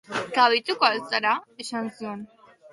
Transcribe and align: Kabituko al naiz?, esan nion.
Kabituko 0.37 0.87
al 0.89 0.97
naiz?, 1.17 1.37
esan 1.67 1.95
nion. 1.95 2.29